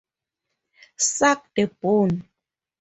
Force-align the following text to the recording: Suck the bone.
Suck 0.97 1.47
the 1.55 1.67
bone. 1.67 2.27